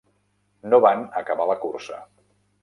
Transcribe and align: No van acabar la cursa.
No 0.71 0.79
van 0.85 1.03
acabar 1.21 1.47
la 1.51 1.57
cursa. 1.67 2.01